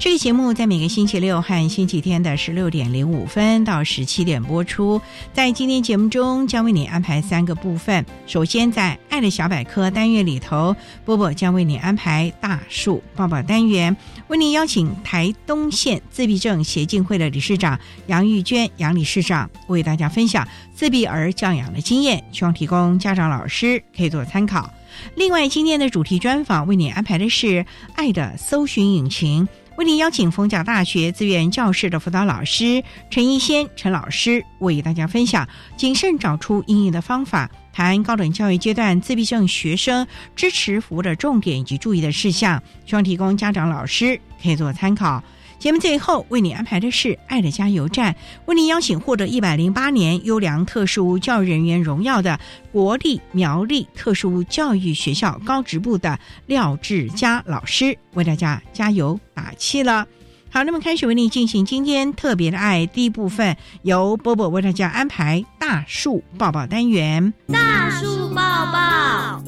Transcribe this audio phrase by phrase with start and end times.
[0.00, 4.98] 这个节目在每个星期六和星期天的十六点零五分到十七点播出。
[5.34, 8.06] 在今天节目中，将为你安排三个部分。
[8.26, 13.94] 首先，在“爱的小百科”单元里头，波波将为你安排“大树抱抱”单元，
[14.28, 24.72] 为您邀请台东县自闭症协进会的理事长杨玉娟杨理事长为大家分享自闭儿教养的经验，希望提供家长老师可以做参考。
[25.14, 29.46] 另外，今天的主题专访为你安排的是“爱的搜寻引擎”。
[29.80, 40.06] 为您邀请逢甲大学资源教室的辅导老师陈一仙陈老师，为大家分享谨慎找出应用的方法，谈高等教育阶段自闭症学生
[40.36, 45.24] 支持服务的重点以及注意的事项，希望提供家长老师可以做参考。
[45.60, 48.16] 节目最后为你安排的是“爱的加油站”，
[48.46, 52.40] 为您邀请获得一百零八年优良特殊教育人员荣耀的
[52.72, 60.06] 国立苗栗特殊教育学校高职部的廖志佳老师，为大家加油打气了。
[60.48, 67.34] 好，那么开始为你进行今天特别的爱第一部分，由波波为大家安排大树抱抱单元。
[67.52, 69.44] 大树抱抱，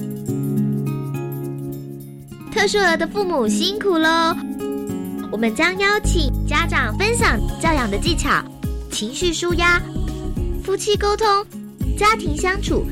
[2.52, 4.36] 特殊儿的父母辛苦喽。
[5.32, 8.44] 我们将邀请家长分享教养的技巧、
[8.90, 9.80] 情绪舒压、
[10.62, 11.26] 夫妻沟通、
[11.96, 12.84] 家庭相处，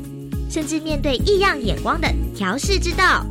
[0.49, 3.27] 甚至面对异样眼光的调试之道。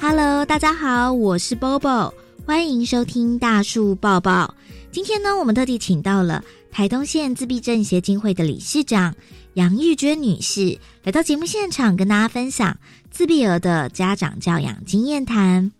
[0.00, 2.14] Hello，大家好，我是 Bobo，
[2.46, 4.54] 欢迎收听大树抱抱。
[4.90, 9.14] 今天呢，我们特地请到了台东县自闭症协进会的理事长。
[9.56, 12.76] 杨玉娟女士来到节目现场，跟大家分享
[13.08, 15.72] 自闭儿的家长教养经验谈。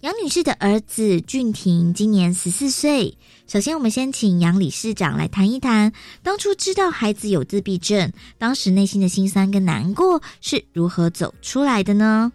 [0.00, 3.14] 杨女士的儿子俊廷今年十四岁。
[3.46, 5.92] 首先，我们先请杨理事长来谈一谈，
[6.24, 12.32] 当初知道孩子有自闭症，当时内心的心酸跟难过是如何走出来的呢？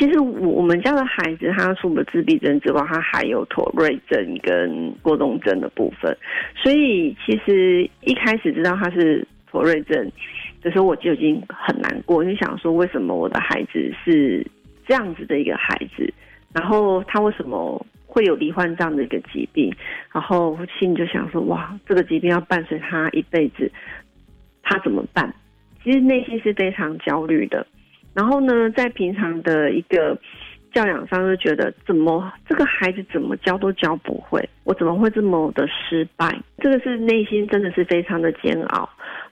[0.00, 6.18] 其实，我我们家的孩子，他除了自闭症之外，他还有妥瑞症跟过动症的部分，
[6.60, 9.24] 所以其实一开始知道他是。
[9.56, 10.12] 妥瑞症
[10.60, 14.46] 的时候，我就已经很难过，因为想说为什么我的孩子是
[14.86, 16.12] 这样子的一个孩子，
[16.52, 19.74] 然后他为什么会有罹患这样的一个疾病，
[20.12, 23.72] 然后心里就想说，哇，这个疾病要伴随他一辈子，
[24.62, 25.34] 他怎么办？
[25.82, 27.66] 其实内心是非常焦虑的。
[28.12, 30.18] 然后呢，在平常的一个
[30.76, 36.38] 教养上，就觉得怎么这个孩子怎么教都教不会，我怎么会这么的失败？
[36.58, 38.86] 这个是内心真的是非常的煎熬。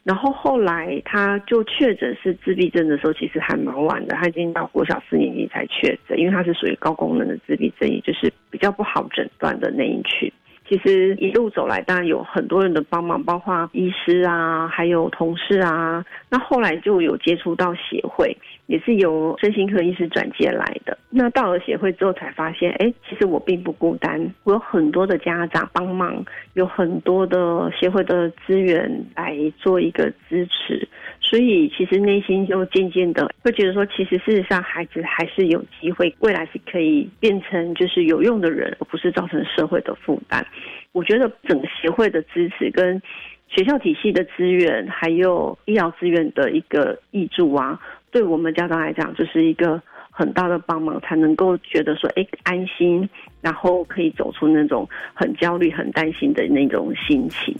[0.05, 10.33] 然后后来他就确诊是自闭症的时候，其实还蛮晚的，他已经到国小四年级才确诊，因为他是属于高功能的自闭症，也就是比较不好诊断的那一群。
[10.67, 16.05] 其实一路走来，当然有很多人的帮忙，包括医师啊，还有同事啊。
[16.31, 20.97] 那后来就有接触到协会，也是由身心科医师转介来的。
[21.11, 26.25] 那到了协会之后，才发现，哎，其实我并不孤单，我有很多的家长帮忙，
[26.55, 30.89] 有很多的协会的资源来做一个支持。
[31.27, 40.47] 所以其实内心就渐渐的会觉得说，其实事实上孩子还是有机会，未来是可以变成就是有用的人，而不是造成社会的负担。
[40.93, 43.03] 我觉得整个协会的支持、跟
[43.49, 47.81] 学校体系的资源，还有医疗资源的一个益助啊，
[48.13, 49.81] 对我们家长来讲，就是一个
[50.11, 53.09] 很大的帮忙，才能够觉得说，哎，安心，
[53.41, 57.53] 然后可以走出那种很焦虑、很担心的那种心情。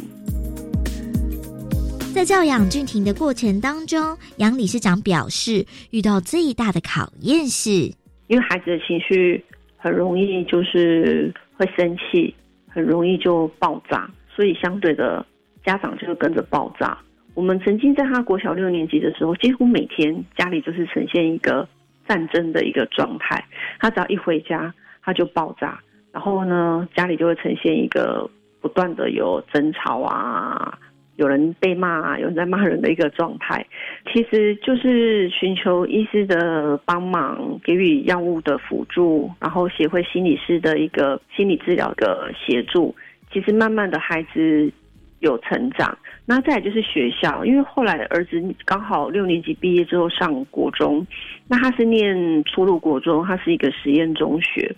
[2.15, 7.93] 在教养俊廷的过程当中，杨理事长表示，遇到最大的考验是，
[8.29, 9.45] 因为孩子的情绪
[9.77, 12.33] 很容易就是会生气，
[12.69, 15.27] 很容易就爆炸，所以相对的
[15.65, 16.97] 家长就会跟着爆炸。
[17.35, 21.69] 我们曾经在他国小六年级的时候，几乎每天家里就是呈现一个
[22.07, 23.45] 战争的一个状态。
[23.81, 24.73] 他只要一回家，
[25.03, 25.81] 他就爆炸，
[26.13, 30.79] 然后呢，家里就会呈现一个不断的有争吵啊。
[31.17, 33.65] 有人被骂，有人在骂人的一个状态，
[34.13, 42.95] 其实就是寻求医师的帮忙，给予药物的辅助，然后协会心理师的一个心理治疗的协助。
[43.33, 44.73] 其实慢慢的孩子
[45.21, 45.97] 有成长，
[46.27, 51.07] 那再就是学校，因为后来儿子刚好六年级毕业之后上国中，
[51.49, 54.75] 那他是念初入国中，他是一个实验中学，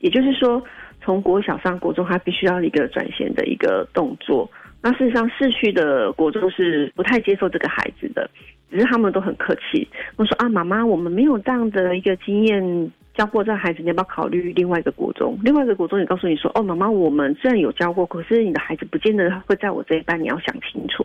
[0.00, 0.62] 也就是说
[1.02, 4.50] 从国小上国中，他必须要一个转型的一个动作。
[4.86, 8.30] 那事实上，市区的国中是不太接受这个孩子的，
[8.70, 9.84] 只是他们都很客气。
[10.14, 15.36] 我说啊，妈妈，我们没有这样的一个经验教过这孩子，你要不要考虑另外一个国中？
[15.42, 21.04] 另外一个国中也告诉你说，哦，妈妈，我们虽然有教过，可是你的孩子不见得会在我这一班，你要想清楚。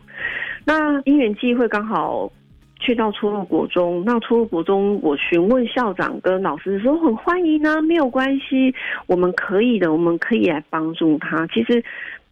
[0.63, 2.31] 那因缘际会刚好
[2.80, 8.75] 去到初入国中，那初入国中，我询问校长跟老师说，很欢迎啊，没有关系，
[9.07, 11.48] 我们可以的，我们可以来帮助他。
[11.48, 11.83] 其实。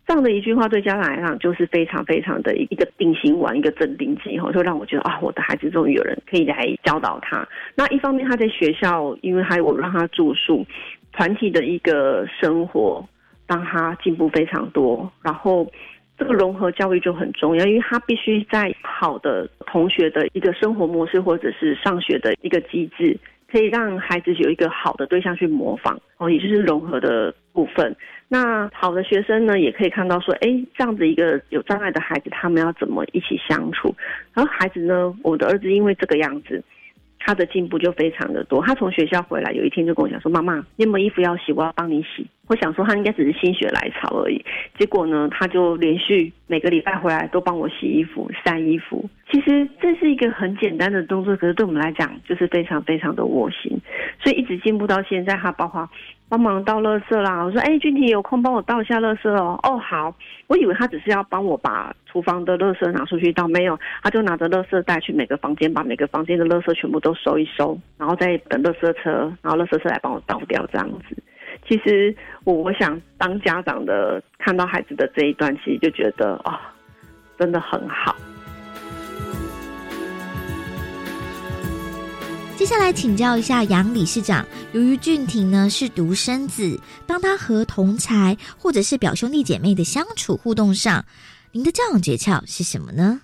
[0.10, 7.48] 这样的一句话对家长来讲就是非常非常的一个定心丸，一个镇定剂，后就让我觉得啊，我的孩子终于有人可以来教导他。
[7.76, 10.66] 那一方面他在学校，因为还有我让他住宿，
[11.12, 13.08] 团体的一个生活，
[13.46, 15.08] 让他进步非常多。
[15.22, 15.72] 然后
[16.18, 23.16] 这个融合教育就很重要，因为他必须在好的同学的一个生活模式，或者是上学的一个机制。
[23.52, 27.96] 可以让孩子有一个好的对象去模仿哦，也就是融合的部分。
[28.28, 30.48] 那好的学生呢，也可以看到说，哎，
[30.78, 33.96] 这样子一个有障碍的孩子，他们要怎么一起相处？
[34.34, 36.64] 然后孩子呢，我的儿子因为这个样子。
[37.22, 38.64] 他的进步就非常的多。
[38.66, 41.52] 他从学校回来，有一天就跟我讲说：“妈妈，你有没有衣服要洗？
[41.52, 44.44] 我要帮你洗。”我想说他应该只是心血来潮而已。
[44.80, 49.08] 结果呢，他就连续每个礼拜回来都帮我洗衣服、晒衣服。
[49.30, 53.78] 其实这是一个很简单的动作，可是对我们来讲就是非常非常的窝心。
[54.24, 55.88] 所以一直进步到现在，他包括
[56.30, 57.44] 帮忙倒垃圾啦。
[57.44, 60.16] 我说：“哎，俊婷有空帮我倒一下垃圾哦。”哦，好。
[60.48, 71.18] 我以为他只是要帮我把厨房的垃圾拿出去倒，没有，他就拿着垃圾袋去每个房间，把每个房间的垃圾全部都收一收，然后再等垃圾车，然后垃圾车来帮我倒掉，这样子。
[71.68, 72.16] 其实
[72.46, 76.58] 我我想当家长的看到孩子的这一段，其实就觉得哦，
[77.38, 78.16] 真的很好。
[82.60, 86.78] 接下来请教一下杨理事长，由于俊廷呢是独生子，
[87.08, 91.06] 当他和同才或者是表兄弟姐妹的相处互动上，
[91.54, 93.22] 您的教养诀窍是什么呢？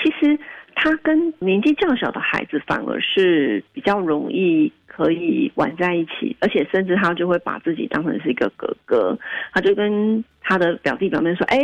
[0.00, 0.38] 其实
[0.76, 9.18] 他跟年纪较小的孩子反而是比较容易可以玩在一起，而且甚至他就会把自己当成是一个哥哥，
[9.52, 11.58] 他就跟他的表弟表妹说：“哎，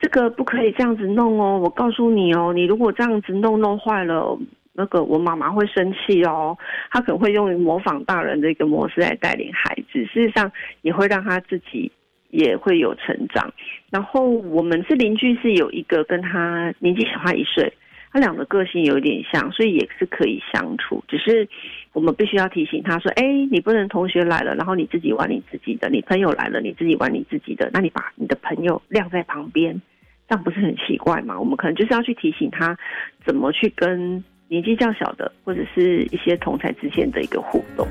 [0.00, 4.36] 这个不可以这样子弄哦，我告诉你哦，你如果这样子弄弄坏了。”
[4.80, 6.56] 那个我妈妈会生气哦，
[6.90, 11.92] 他可能会用模仿大人的一个模式来带领孩子，事实上也会让他自己
[12.30, 13.52] 也会有成长。
[13.90, 17.70] 然后我们是邻居，是有一个跟他年纪小他一岁，
[18.10, 21.04] 他两个个性有点像，所以也是可以相处。
[21.06, 21.46] 只是
[21.92, 27.68] 我们必须要提醒他说：“哎，你不能同学来了，然后你自己玩你自己的；你朋友来了，你自己玩你自己的。
[27.74, 29.78] 那你把你的朋友晾在旁边，
[30.26, 32.78] 这样不是很奇怪吗？”我们可能就是要去提醒他
[33.26, 34.24] 怎么去跟。
[34.50, 37.86] 年纪较小的，或者是一些同才之间的一个互动。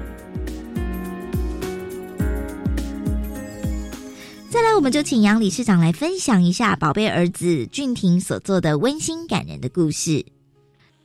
[4.49, 10.25] 再来，我们就请杨理事长来分享一下宝贝儿子俊廷所做的温馨感人的故事。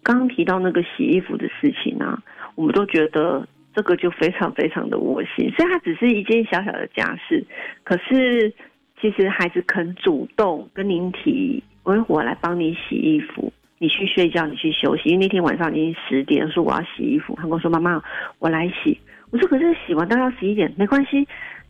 [0.03, 2.21] 刚刚提到那个洗衣服的事情啊，
[2.57, 5.49] 我们都觉得这个就非常非常的窝心。
[5.57, 7.47] 虽然它只是一件小小的家事，
[7.85, 8.53] 可是
[9.01, 13.53] 其实孩子肯主动跟您提，我我来帮你洗衣服。
[13.85, 15.11] 你去睡觉，你去休息。
[15.11, 17.35] 因为那天晚上已经十点，说我要洗衣服。
[17.37, 18.03] 他跟我说：“妈妈，
[18.39, 18.99] 我来洗。”
[19.31, 21.19] 我说：“可是洗完都要十一点，没关系，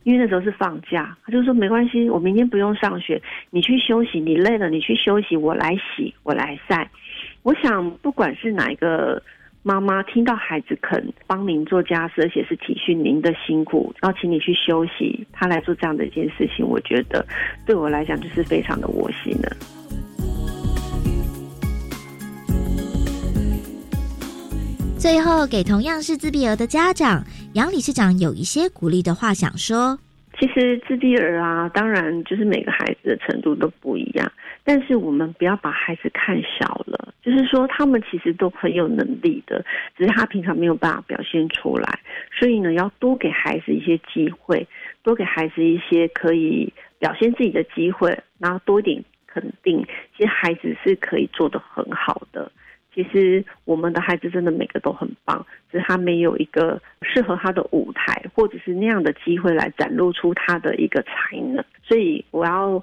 [0.03, 4.17] 因为那时候是放假。”他就说：“没关系，我明天不用上学，你去休息。
[4.21, 6.89] 你累了，你去休息，我来洗，我来晒。”
[7.43, 9.21] 我想，不管是哪一个
[9.61, 17.25] 妈妈听到孩子肯帮您做家事，而且是体恤您的辛苦，然后请你去休息，他来做这样的一件事情，我觉得
[17.65, 19.53] 对我来讲就是非常的窝心的。
[25.05, 29.95] 最后，给同样是自闭儿的家长，杨理事长有一些鼓励的话想说。
[30.39, 34.31] 其实自闭儿啊，当然就是每个孩子的程度都不一样，
[34.63, 39.63] 但是我们不要把孩子看小了，就是说他们其实都很有能力的，
[39.95, 41.99] 只是他平常没有办法表现出来，
[42.39, 44.67] 所以呢，要多给孩子一些机会，
[45.03, 49.85] 多给孩子一些可以表现自己的机会，然后多一点肯定，
[50.17, 52.51] 其实孩子是可以做得很好的。
[52.95, 61.61] 其实我们的孩子真的每个都很棒，只是他没有一个适合他的舞台，或者是那样的机会来展露出他的一个才能。
[61.83, 62.81] 所以我要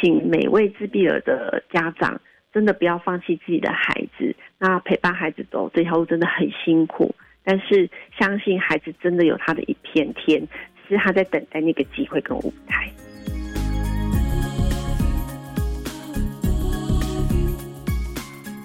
[0.00, 2.20] 请每位自闭儿的家长，
[2.52, 4.34] 真的不要放弃自己的孩子。
[4.58, 7.14] 那陪伴孩子走这条路真的很辛苦，
[7.44, 7.88] 但是
[8.18, 10.44] 相信孩子真的有他的一片天，
[10.88, 12.90] 是他在等待那个机会跟舞台。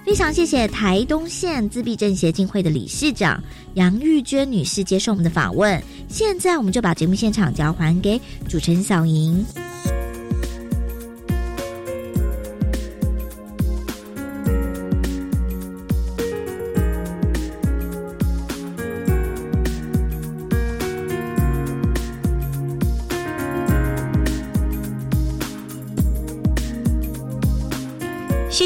[0.08, 3.38] 非常谢谢台东县自闭症协进会的理事长
[3.74, 5.78] 杨玉娟女士接受我们的访问。
[6.08, 9.44] 现在我们就把节目现场交还给主持人小莹。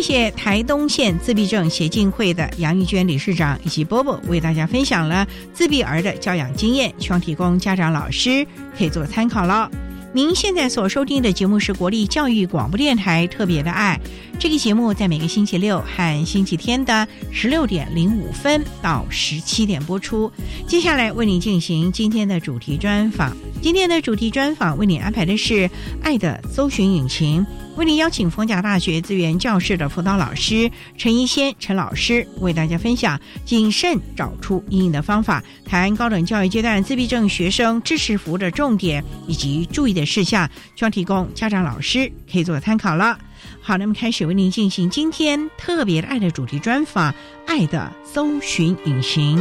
[0.02, 9.71] 谢台东县自闭症协进会的杨玉娟理事长以及波波为大家分享了自闭儿的教养经验，希望提供家长、老师可以做参考了。
[10.14, 13.99] 您现在所收听的节目是国立教育广播电台特别的爱，
[14.42, 20.32] 这个节目在每个星期六和星期天的十六点零五分到十七点播出。
[20.66, 25.70] 接下来为您进行今天的主题专访，今天的主题专访为您安排的是
[26.02, 27.46] 爱的搜寻引擎。
[27.76, 30.68] 为您邀请逢甲大学资源教室的辅导老师
[30.99, 43.16] 陈一仙陈老师为大家分享谨慎找出阴影的方法，谈高等教育阶段自闭症学生支持服务的重点以及注意的事项，希望提供家长老师可以做参考了。
[43.61, 47.12] 好，那么开始为您进行今天特别爱的主题专访，
[47.46, 49.38] 《爱的搜寻引擎》。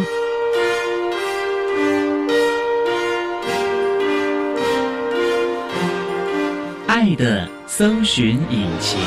[6.87, 8.99] 爱的搜寻引擎。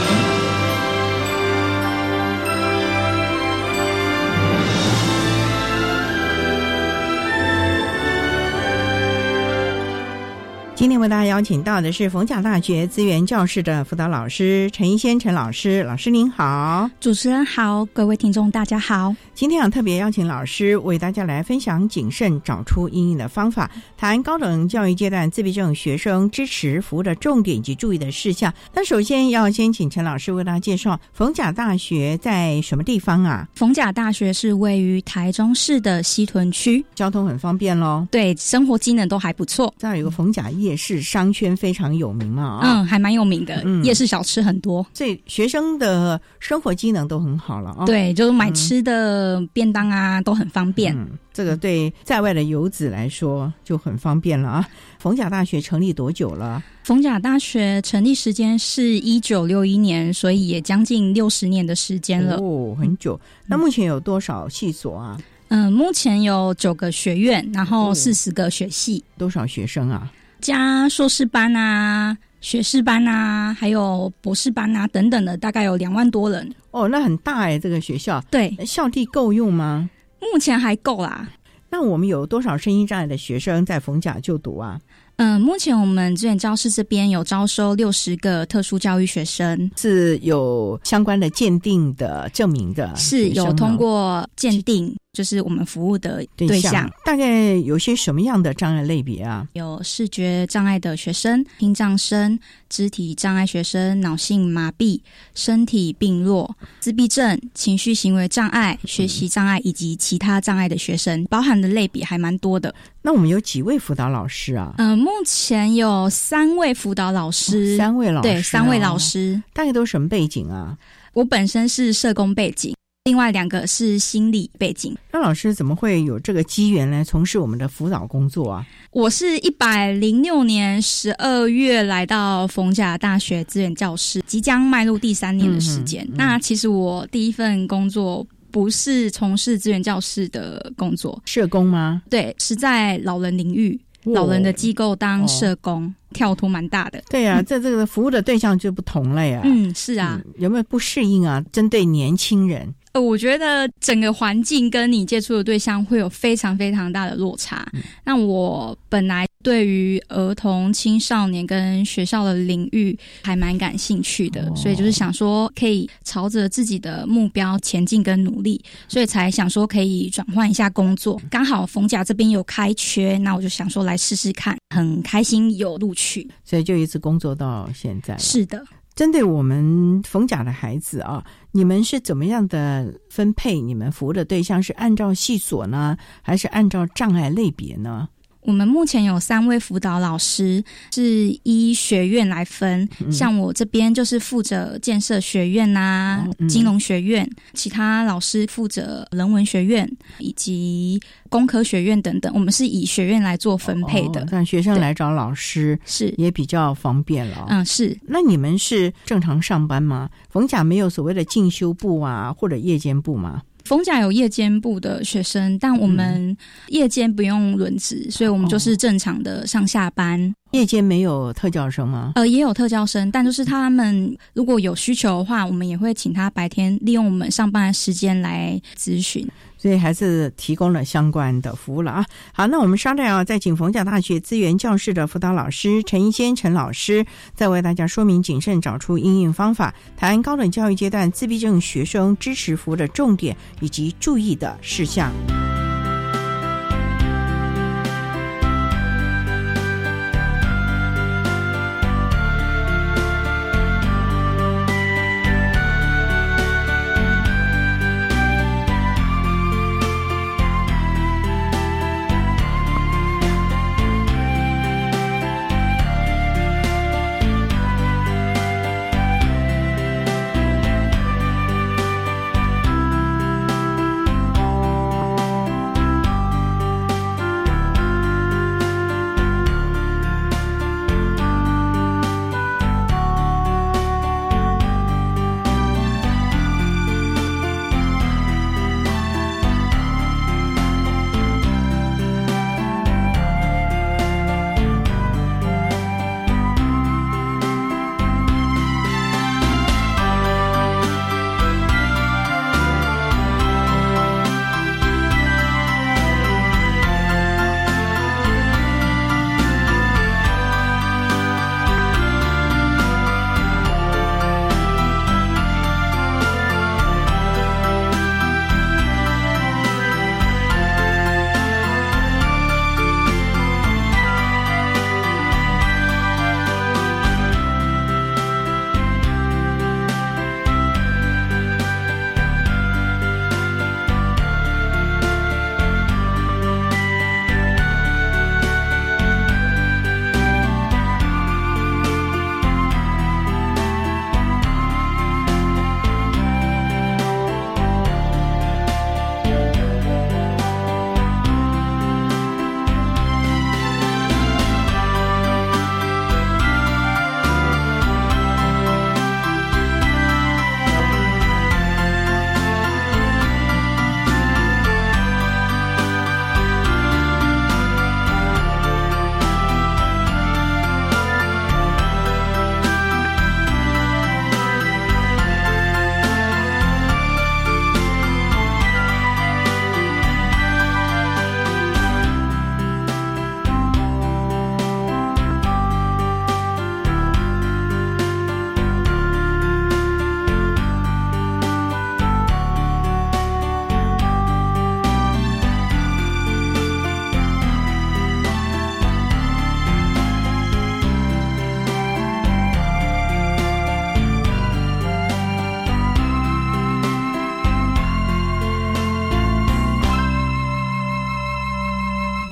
[10.77, 19.15] 今天为大家邀请到的是逢甲大学资源教室的辅导老师陈一仙陈老师，老师您好，主持人好，各位听众大家好。
[19.35, 28.53] 今天想特别邀请老师为大家来分享谨慎找出阴影的方法，谈高等教育阶段自闭症学生支持服务的重点以及注意的事项。
[28.73, 33.49] 那首先要先请陈老师为大家介绍逢甲大学在什么地方啊？
[33.55, 38.07] 逢甲大学是位于台中市的西屯区，交通很方便喽。
[38.11, 39.73] 对，生活机能都还不错。
[39.79, 47.85] 这儿有个逢甲夜市商圈非常有名嘛，嗯，还蛮有名的，夜市小吃很多，所以学生的生活机能都很好了啊。
[47.85, 49.35] 对，就是买吃的。
[49.53, 54.69] 便当啊都很方便，嗯，这个对在外的游子来说就很方便了啊。
[54.99, 56.63] 逢甲大学成立多久了？
[56.83, 63.21] 逢甲大学成立时间是一九六一年，所以也将近六十年的时间了哦，很久。
[63.47, 65.21] 那目前有多少系所啊？
[65.49, 69.05] 嗯，目前有九个学院，然后四十个学系。
[69.19, 70.11] 多少学生啊？
[70.45, 72.15] 加硕士班啊。
[72.43, 79.89] 学士班啊，还有博士班啊，等等的，大概有两万多人哦，那很大哎，这个学校对校地够用吗？
[80.21, 81.27] 目前还够啦。
[81.71, 84.79] 那我们有多少声音障碍的学生在逢甲就读啊？
[85.17, 96.91] 嗯，目前我们资源教室这边有招收六十个特殊教育学生，是有相关的鉴定的证明的，是有通过鉴定，就是我们服务的对象。
[97.05, 99.47] 大概有些什么样的障碍类别啊？
[99.53, 102.37] 有视觉障碍的学生、听障生、
[102.69, 105.01] 肢体障碍学生、脑性麻痹、
[105.35, 112.75] 身体病弱、自闭症、情绪行为障碍、学习障碍以及其他障碍的学生，包含的类别还蛮多的。
[113.07, 114.73] 那我们有几位辅导老师啊？
[114.79, 120.75] 嗯，目前有三位辅导老师，三位老师，对，三位老师，大概都什么背景啊？
[121.13, 124.97] 我本身是社工背景，另外两个是心理背景。
[125.13, 128.67] 那老师怎么会有这个机缘来从事我们的辅导工作啊？
[128.91, 136.09] 我是一百零六年十二月来到逢甲大学资源教室，即将迈入第三年的时间。
[136.15, 138.27] 那其实我第一份工作。
[138.55, 142.01] 不是从事资源教室的工作，社工吗？
[142.09, 147.03] 对，是在老人领域、老人的机构当社工，跳脱蛮大的。
[147.11, 149.41] 对呀，在这个服务的对象就不同了呀。
[149.43, 151.45] 嗯，是啊，有没有不适应啊？
[151.51, 157.67] 针对年轻人，呃，我觉得整个环境跟你接触的对象会有非常非常大的落差。
[158.05, 171.21] 那我本来对于儿童、青少年跟学校的领域还蛮感兴趣的，所以就是想说可以朝着自己的目标前进跟努力，所以才想说可以转换一下工作。
[171.29, 178.17] 刚好冯甲这边有开缺，那我就想说来试试看，很开心有录取，所以就一直工作到现在。
[178.19, 178.65] 是的。
[178.95, 183.61] 针对我们冯甲的孩子啊，你们是怎么样的分配？
[183.61, 188.09] 你们服务的对象是按照系所呢，还是按照障碍类别呢？
[188.45, 192.89] 我们目前有三位辅导老师，是依学院来分。
[193.11, 202.33] 像我这边就是负责建设学院呐、金融学院，其他老师负责人文学院以及工科学院等等。
[202.35, 207.47] 我们是以学院来做分配的，让学生来找老师是也比较方便了。
[207.49, 207.99] 嗯，是。
[208.07, 210.11] 那你们是正常上班吗？
[210.29, 213.43] 逢甲没有所谓的进修部啊，或者夜间部吗？
[213.65, 216.37] 逢甲有夜间部的学生，但我们
[216.69, 220.35] 夜间不用轮值，所以我们就是正常的上下班。
[220.55, 222.13] 夜间没有特教生吗？
[222.15, 229.29] 呃，也有特教生，但就是他们如果有需求的话，我们也会请他白天利用我们上班的时间来咨询。
[229.59, 232.07] 所以还是提供了相关的服务了啊。
[232.33, 245.11] 好，那我们稍待啊，在景逢甲大学资源教室的辅导老师陈一仙陈老师，再为大家说明谨慎找出应用方法，谈高等教育阶段自闭症学生支持服务的重点以及注意的事项。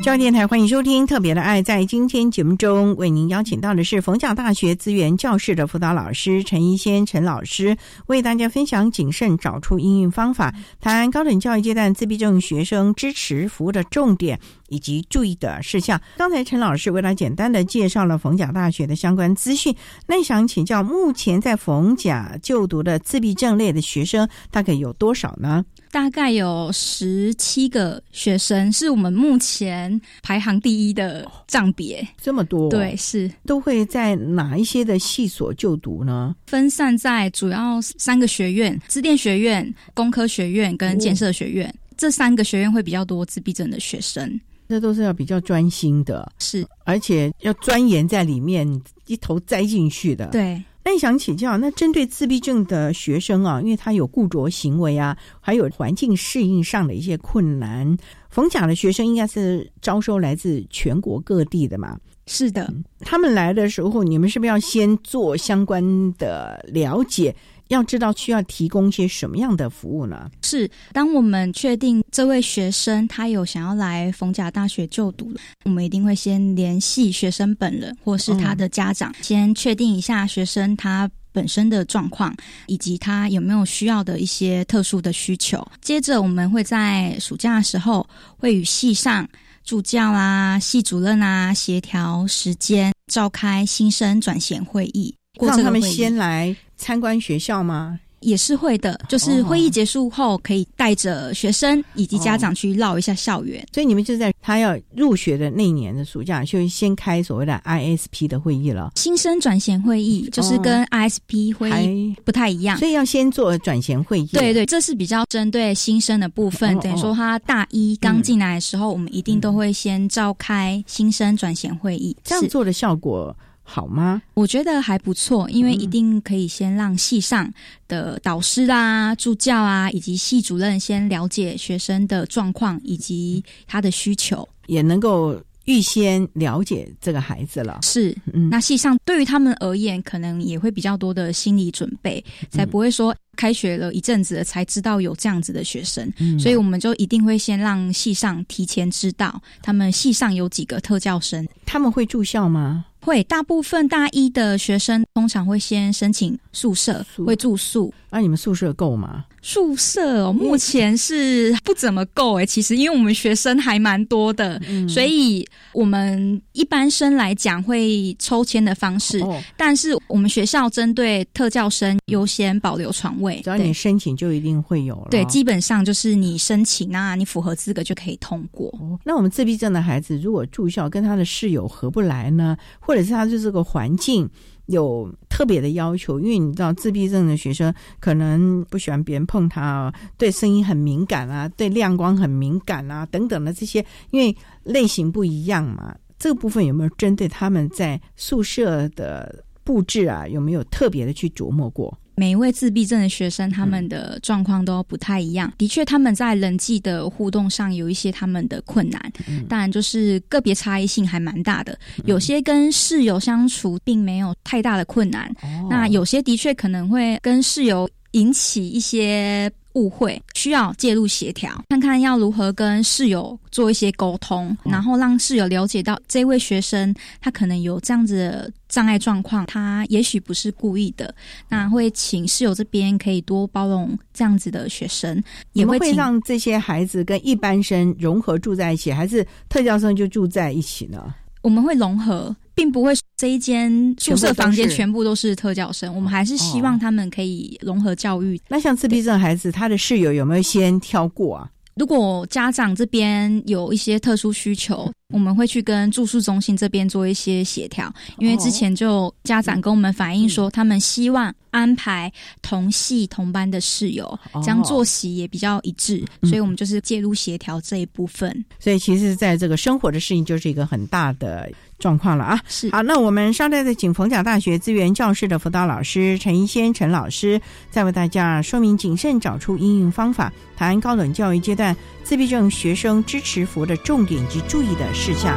[0.02, 1.62] 教育电台欢迎收听《特别的爱》。
[1.64, 16.00] 在今天节目中，为您邀请到的是逢甲大学资源教室的辅导老师陈一仙陈老师，为大家分享谨慎找出应用方法，谈高等教育阶段自闭症学生支持服务的重点以及注意的事项。
[16.16, 19.72] 刚才陈老师为了简单的介绍了逢甲大学的相关资讯，
[20.08, 25.64] 那想请教，目前在逢甲就读的自闭症类的学生大概有多少呢？
[25.92, 32.04] 大概有十七个学生，是我们目前排行第一的账别。
[32.18, 36.34] 这么多，对，，是都会在哪一些的系所就读呢？
[36.46, 41.72] 分散在主要三个学院：资电学院、工科学院跟建设学院。
[41.94, 44.40] 这三个学院会比较多自闭症的学生。
[44.70, 48.66] 这都是要比较专心的，是而且要钻研在里面，
[49.04, 50.28] 一头栽进去的。。
[50.28, 57.96] 对，那想请教，那针对自闭症的学生啊，因为他有固着行为啊，还有环境适应上的一些困难，
[58.30, 61.96] 逢甲的学生应该是招收来自全国各地的嘛？
[62.26, 67.34] 是的，他们来的时候，你们是不是要先做相关的了解？
[67.72, 70.30] 要知道需要提供些什么样的服务呢？
[70.42, 70.70] 是。
[70.92, 75.32] 当我们确定这位学生他有想要来逢甲大学就读，
[75.64, 81.10] 我们一定会先联系学生本人或是他的家长，先确定一下学生他。
[81.34, 85.66] 本身的状况，以及他有没有需要的一些特殊的需求。
[85.80, 88.06] 接着，我们会在暑假的时候，
[88.36, 89.26] 会与系上
[89.64, 95.14] 助教啊、系主任啊协调时间，召开新生转衔会议。
[95.38, 98.00] 过让他们先来参观学校吗？
[98.20, 103.66] 也是会的，就是会议结束后，可以带着学生以及家长去绕一下校园。
[103.74, 112.78] 所以你们就在他要入学的那一年的暑假，就先开所谓的 ISP 的会议了，新生转衔会议就是跟 ISP 会还议不太一样。
[112.78, 114.26] 所以要先做转衔会议。
[114.26, 116.76] 对对，这是比较针对新生的部分。
[116.76, 122.16] 哦等于说，他大一刚进来的时候，我们一定都会先召开新生转衔会议。
[122.22, 123.36] 是这样做的效果
[123.72, 124.20] 好吗？
[124.34, 127.50] 我觉得还不错，因为嗯一定可以先让系上
[127.88, 134.46] 的导师啊、助教啊，以及系主任先了解学生的状况以及他的需求。
[134.66, 137.78] 也能够预先了解这个孩子了。
[137.82, 146.12] 是，嗯，那系上对于他们而言，可能也会比较多的心理准备，才不会说开学了一阵子了才知道有这样子的学生。
[146.18, 151.46] 嗯所以我们就一定会先让系上提前知道，他们系上有几个特教生。
[151.64, 152.84] 他们会住校吗？
[153.04, 157.92] 会，大部分大一的学生通常会先申请宿舍，宿会住宿。
[158.10, 159.24] 那、你们宿舍够吗？
[159.44, 162.46] 宿舍哦，目前是不怎么够诶。
[162.46, 173.40] 其实因为我们学生还蛮多的，嗯所以我们一般生来讲会抽签的方式，哦，但是我们学校针对特教生优先保留床位。
[173.42, 175.08] 只要你申请就一定会有了。
[175.10, 178.68] 对，基本上就是你申请啊，你符合资格就可以通过。
[178.80, 184.30] 哦，那我们自闭症的孩子如果住校跟他的室友合不来呢，或者是他对这个环境
[184.66, 201.96] 有特别的要求，因为你知道自闭症的学生可能不喜欢别人碰他啊，对声音很敏感啊，对亮光很敏感啊，等等的这些，因为类型不一样嘛，这个部分有没有针对他们在宿舍的布置啊，有没有特别的去琢磨过？
[202.14, 205.50] 每一位自闭症的学生，他们的状况都不太一样。
[205.56, 209.12] 的确，他们在人际的互动上有一些他们的困难，
[209.48, 211.76] 当然就是个别差异性还蛮大的。
[212.04, 231.14] 有些跟室友相处并没有太大的困难，哦那有些的确可能会跟室友引起一些误会，需要介入协调，看看要如何跟室友做一些沟通，然后让室友了解到这位学生他可能有这样子的障碍状况，他也许不是故意的，
[231.48, 241.14] 那会请室友这边可以多包容这样子的学生，也会让这些孩子跟一般生融合住在一起，还是特教生就住在一起呢？
[241.42, 248.40] 我们会融合，并不会这一间宿舍房间全部都是特教生，我们还是希望他们可以融合教育。
[248.48, 251.50] 那像自闭症孩子，他的室友有没有先挑过啊？
[251.76, 268.44] 如果家长这边有一些特殊需求，我们会去跟住宿中心这边做一些协调，因为之前就家长跟我们反映说，他们希望安排同系同班的室友，这样作息也比较一致，所以我们就是介入协调这一部分。
[268.58, 272.40] 所以其实，在这个生活的适应就是一个很大的状况了啊。
[272.48, 272.70] 是。
[272.70, 285.36] 好，那我们稍待的请逢甲大学资源教室的辅导老师陈一仙陈老师，再为大家说明谨慎找出应用方法，谈高等教育阶段自闭症学生支持服的重点及注意的事项。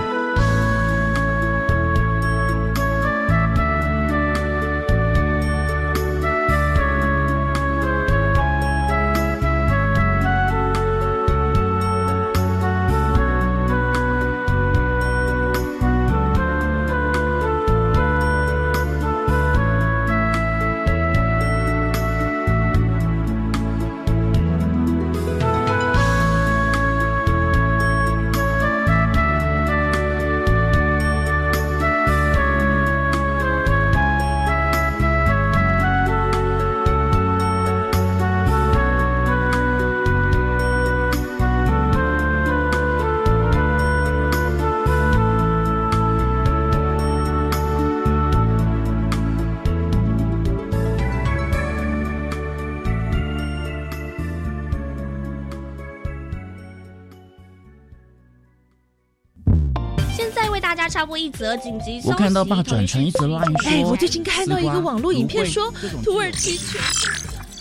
[61.38, 62.10] 则紧急消息。
[62.10, 65.71] 我看到爸转成一则 line 说，哎，我最近看到一个网络影片说，
[66.04, 66.60] 土耳其。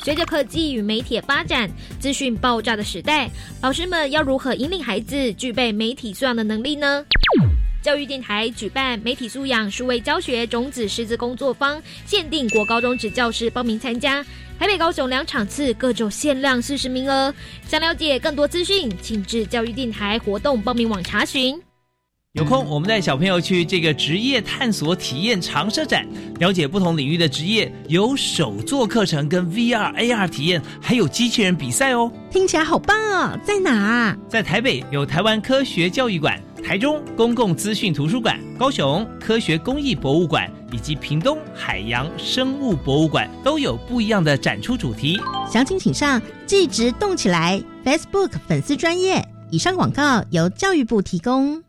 [0.05, 3.31] 随着科技与媒体发展，资讯爆炸的时代，
[3.63, 7.03] 老师们要如何引领孩子具备媒体素养的能力呢？
[7.83, 14.23] 教育电台举办媒体素养数位教学种子师资工作坊，限定国高中职教师报名参加，
[14.59, 17.35] 台北、高雄两场次，各种限量四十名额。
[17.67, 21.59] 想了解更多资讯，请至教育电台活动报名网查询。
[22.35, 26.05] 有空，我们带小朋友去这个职业探索体验长设展，
[26.41, 32.11] 了解不同领域的职业，有手作课程、跟 VR、AR 体验，还有机器人比赛哦。
[32.33, 33.39] 听起来好棒哦！
[33.45, 34.19] 在哪？
[34.29, 45.21] 在台北有台湾科学教育馆、台中公共资讯图书馆、高雄科学工艺博物馆以及屏东海洋生物博物馆，都有不一样的展出主题。
[45.49, 49.25] 详情请上“即职动起来 ”Facebook 粉丝专业。
[49.53, 51.64] 以上广告由教育部提供。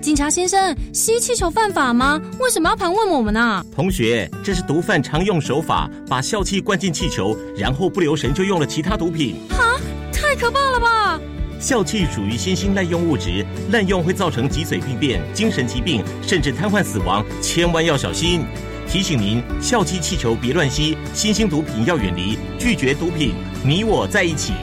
[0.00, 2.18] 警察先生，吸气球犯法吗？
[2.38, 3.62] 为什么要盘问我们呢？
[3.74, 9.36] 同学，这是毒贩常用手法，把笑气灌进气球，然后不留神就用了其他毒品。
[9.50, 9.78] 哈，
[10.10, 11.20] 太可怕了吧！
[11.60, 18.46] 笑气属于新兴滥用物质，滥用会造成脊髓病变、精神疾病，甚至瘫痪死亡，千万要小心。
[18.88, 24.54] 提醒您，笑气气球别乱吸，新兴毒品要远离，拒绝毒品，你我在一起。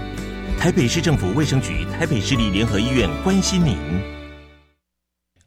[0.59, 3.77] 台北市政府卫生局、台北市立联合医院关心您。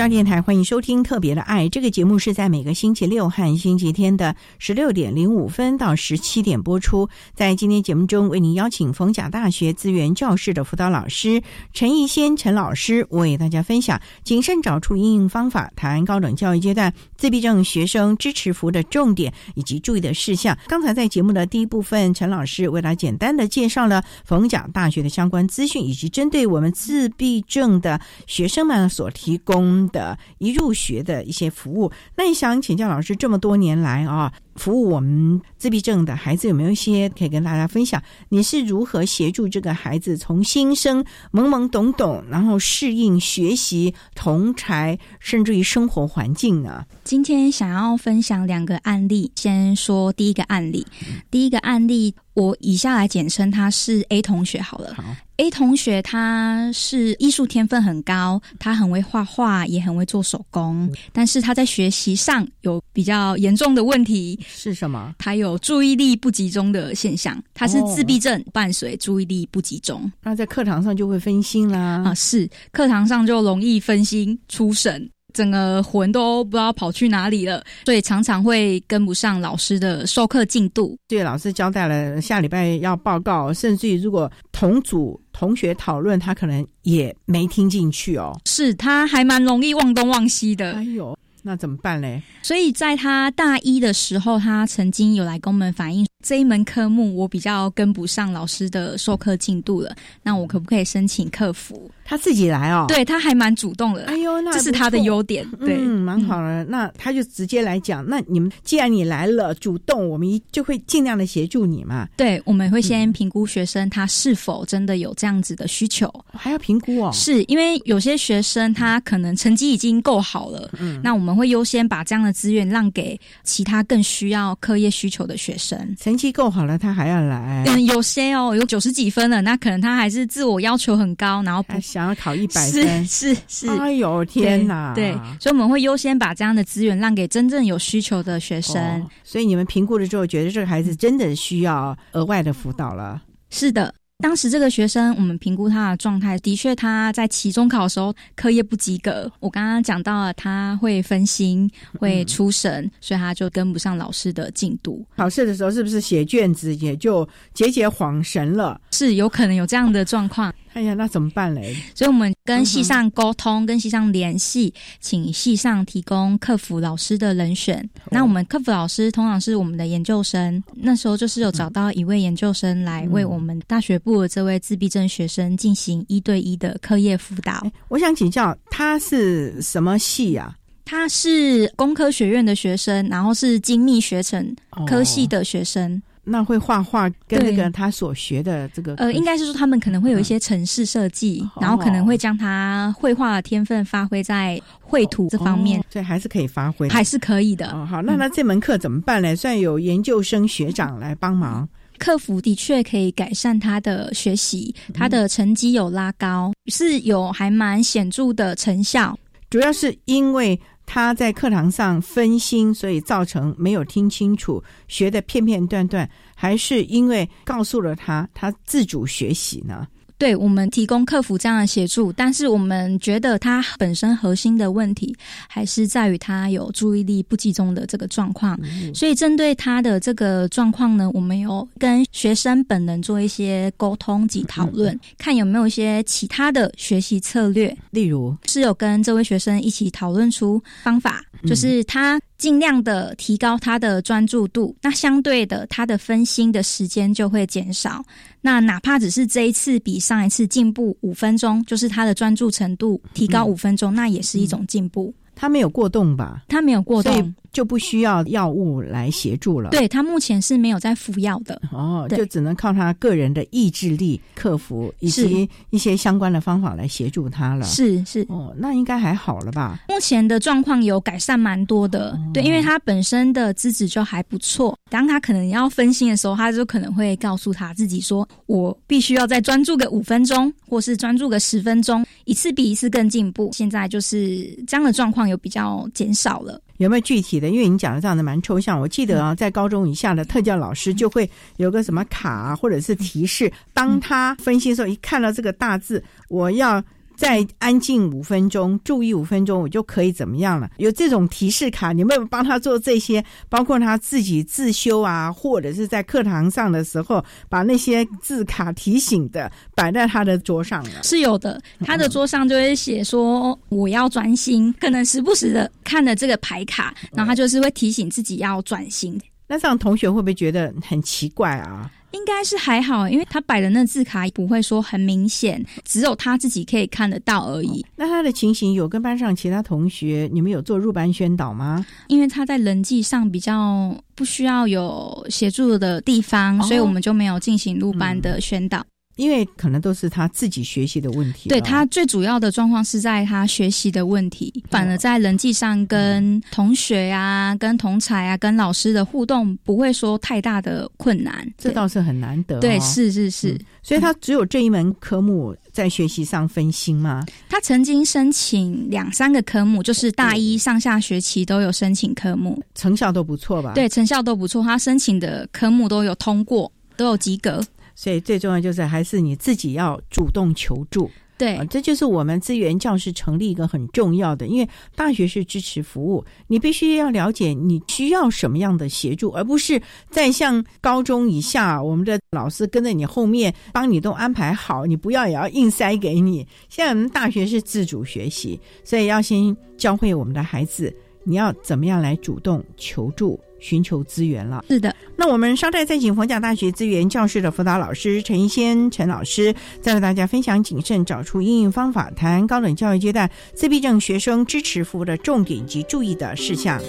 [0.00, 7.06] 教电台欢迎收听《特别的爱》这个节目，是在每个星期六和星期天的十六点零五分到十七点播出。
[7.34, 11.42] 在今天节目中，为您邀请逢甲大学资源教室的辅导老师
[11.74, 20.56] 陈义先陈老师，为大家分享谨慎找出应用方法，谈高等教育阶段自闭症学生支持服务的重点以及注意的事项。
[20.66, 29.89] 刚才在节目的第一部分，陈老师为大家简单的介绍了逢甲大学的相关资讯，以及针对我们自闭症的学生们所提供。
[29.90, 38.02] 的一入学的一些服务，那你想请教老师，这么多年来啊，服务我们自闭症的孩子，有没有一些可以跟大家分享？
[38.28, 46.84] 你是如何协助这个孩子从新生懵懵懂懂，然后适应学习、同才，甚至于生活环境呢？
[47.04, 50.86] 今天想要分享两个案例，先说第一个案例。
[51.30, 54.94] 第一个案例，我以下来简称他是 A 同学好了。
[55.38, 65.14] A 同学他是艺术天分很高，他很会画画，也很会做手工，但是他在学习上有比较严重的问题，是什么？
[65.18, 72.02] 他有注意力不集中的现象，他是自闭症，伴随注意力不集中，那在课堂上就会分心啦。
[72.04, 75.10] 啊，是课堂上就容易分心出神。
[75.32, 80.98] 整个魂都不知道跑去哪里了，所以常常会跟不上老师的授课进度。
[81.06, 88.36] 对，老师交代了下礼拜要报告，甚至于如果同组同学讨论，他可能也没听进去哦。
[88.44, 90.72] 是，他还蛮容易忘东忘西的。
[90.72, 91.16] 哎呦。
[91.42, 92.22] 那怎么办嘞？
[92.42, 99.94] 所以在他大一的时候，他曾经有来跟我们反映这一门科目我比较跟不上老师的授课进度了。
[100.22, 101.90] 那我可不可以申请客服？
[102.04, 102.86] 他自己来哦。
[102.88, 104.06] 对他还蛮主动的。
[104.06, 105.48] 哎呦，那这是他的优点。
[105.60, 106.64] 对，蛮好的。
[106.64, 108.04] 那他就直接来讲。
[108.04, 112.08] 那你们既然你来了，主动，我们就会尽量的协助你嘛。
[112.16, 117.10] 对，我们会先评估学生他是否真的有这样子的需求，还要评估哦。
[117.12, 121.20] 是因为有些学生他可能成绩已经够好了，嗯，那。
[121.20, 125.76] 我们会优先把这样的资源让给其他更需要课业需求的学生。
[126.10, 127.62] 成绩够好了，他还要来。
[127.68, 133.06] 嗯，有些哦，有九十几分了，那可能他还是自我要求很高，然后不想要考一百分。
[133.06, 133.68] 是是。
[133.68, 134.92] 哎呦天哪！
[134.92, 139.08] 对，所以我们会优先把这样的资源让给真正有需求的学生。
[139.22, 143.22] 所以你们评估了之后，觉得这个孩子真的需要额外的辅导了。
[143.50, 143.94] 是的。
[144.20, 149.30] 当时这个学生，我们评估他的状态，的确他在期中考的时候课业不及格。
[149.40, 155.04] 我刚刚讲到了，他会分心，会出神，所以他就跟不上老师的进度。
[155.16, 158.78] 考试的时候是不是写卷子也就节节晃神了？
[158.92, 160.52] 是有可能有这样的状况。
[160.72, 161.74] 哎呀，那怎么办嘞？
[161.94, 167.88] 所以我们跟系上沟通，跟系上联系，请系上提供客服老师的人选。
[168.10, 177.66] 那我们客服老师通常是我们的研究生，那时候就是有找到一位研究生来为我们大学部的这位自闭症学生进行一对一的课业辅导。
[177.88, 180.54] 我想请教，他是什么系呀？
[180.84, 184.54] 他是工科学院的学生，然后是精密学程
[184.86, 186.00] 科系的学生。
[186.30, 197.68] 那会画画跟那个他所学的这个呃，应该是说他们可能会有一些城市设计，然后可能会将他绘画的天分发挥在绘图这方面，所以还是可以发挥，还是可以的。
[197.86, 199.34] 好，那那这门课怎么办呢？
[199.34, 209.18] 算有研究生学长来帮忙，客服的确可以改善他的学习，他的成绩有拉高，是有还蛮显著的成效，
[209.50, 210.58] 主要是因为。
[210.92, 219.86] 他在课堂上分心，所以造成没有听清楚，学的片片段段，还是因为告诉了他，他自主学习呢？
[220.20, 225.16] 对我们提供客服这样的协助，但是我们觉得他本身核心的问题
[225.48, 228.60] 还是在于他有注意力不集中的这个状况。
[228.94, 237.74] 所以针对他的这个状况呢，我们有跟学生本人做一些沟通及讨论，看有没有一些其他的学习策略。
[237.90, 242.20] 例如，是有跟这位学生一起讨论出方法，就是他。
[242.40, 248.02] 尽量的提高他的专注度，那相对的，他的分心的时间就会减少。
[248.40, 255.14] 那哪怕只是这一次比上一次进步五分钟，就是他的专注程度提高五分钟，那也是一种进步。
[255.36, 256.42] 他没有过动吧？
[256.48, 257.34] 他没有过动。
[257.52, 259.70] 就不需要药物来协助了。
[259.70, 267.64] 对他目前是没有在服药的哦，就只能靠他个人的意志力克服，以及一些相关的方法来协助他了。
[267.66, 269.80] 是是哦，那应该还好了吧？
[269.88, 274.78] 目前的状况有改善蛮多的，对，因为他本身的资质就还不错。
[274.88, 286.60] 当他可能要分心的时候，他就可能会告诉他自己说：“我必须要再专注个五分钟，或是专注个十分钟，一次比一次更进步。”现在就是这样的状况有比较减少了。
[286.84, 287.48] 有没有具体的？
[287.48, 288.80] 因为你讲的这样的蛮抽象。
[288.80, 296.82] 我记得啊，在高中以下的特教老师就会有个什么卡或者是提示，当他分析的时候，一看到这个大字，我要。
[297.20, 300.70] 再安静五分钟，注意五分钟，我就可以怎么样了？
[300.78, 311.02] 有这种提示卡，你们帮他做这些，包括他自己自修啊，或者是在课堂上的时候，把那些字卡提醒的摆在他的桌上了。
[311.02, 319.20] 是有的，他的桌上就会写说我要专心，可能时不时的看了这个牌卡，然后他就是会提醒自己要专心。
[319.46, 321.90] 那这样同学会不会觉得很奇怪啊？
[322.12, 327.84] 应该是还好，因为他摆的那字卡不会说很明显，只有他自己可以看得到而已。
[327.96, 331.84] 那他的情形有跟班上其他同学，你们有做入班宣导吗？
[332.08, 338.84] 因为他在人际上比较不需要有协助的地方，所以我们就没有进行入班的宣导。
[339.16, 352.58] 因为可能都是他自己学习的问题，对他最主要的状况是在他学习的问题，反而在人际上跟同学啊、跟同才啊、跟老师的互动不会说太大的困难，这倒是很难得。
[352.60, 357.22] 对，是是是，所以他只有这一门科目在学习上分心吗？
[357.48, 363.72] 他曾经申请两三个科目，就是大一上下学期都有申请科目，成效都不错吧？
[363.74, 367.62] 对，成效都不错，他申请的科目都有通过，都有及格。
[367.94, 386.46] 所以最重要就是还是你自己要主动求助，对，这就是我们资源教室成立一个很重要的，因为大学是支持服务，你必须要了解你需要什么样的协助，而不是在像高中以下，我们的老师跟在你后面帮你都安排好，你不要也要硬塞给你。
[386.68, 393.40] 现在我们大学是自主学习，所以要先教会我们的孩子，你要怎么样来主动求助。
[393.60, 394.94] 寻求资源了，是的。
[395.16, 406.80] 那我们稍待再请逢甲大学资源教室的辅导老师陈一仙陈老师，再为大家分享谨慎找出应用方法，谈高等教育阶段自闭症学生支持服务的重点及注意的事项。